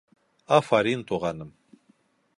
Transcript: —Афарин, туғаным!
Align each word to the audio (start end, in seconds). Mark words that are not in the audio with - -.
—Афарин, 0.57 1.05
туғаным! 1.13 1.55